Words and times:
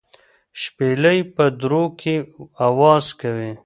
شپېلۍ 0.61 1.19
په 1.35 1.43
درو 1.59 1.83
کې 1.99 2.15
اواز 2.67 3.05
کوي. 3.19 3.51